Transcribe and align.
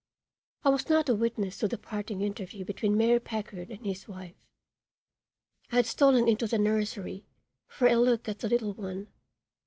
I 0.63 0.69
was 0.69 0.89
not 0.89 1.09
a 1.09 1.13
witness 1.13 1.59
to 1.59 1.67
the 1.67 1.77
parting 1.77 2.21
interview 2.21 2.65
between 2.65 2.97
Mayor 2.97 3.19
Packard 3.19 3.69
and 3.69 3.85
his 3.85 4.07
wife; 4.07 4.33
I 5.71 5.75
had 5.75 5.85
stolen 5.85 6.27
into 6.27 6.47
the 6.47 6.57
nursery, 6.57 7.27
for 7.67 7.85
a 7.87 7.97
look 7.97 8.27
at 8.27 8.39
the 8.39 8.49
little 8.49 8.73
one. 8.73 9.09